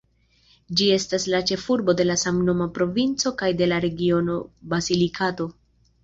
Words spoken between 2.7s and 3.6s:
provinco kaj